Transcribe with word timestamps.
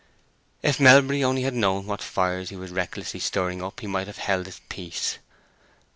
If 0.63 0.79
Melbury 0.79 1.23
only 1.23 1.43
had 1.43 1.53
known 1.53 1.85
what 1.85 2.01
fires 2.01 2.49
he 2.49 2.55
was 2.55 2.71
recklessly 2.71 3.19
stirring 3.19 3.61
up 3.61 3.81
he 3.81 3.85
might 3.85 4.07
have 4.07 4.17
held 4.17 4.47
his 4.47 4.59
peace. 4.67 5.19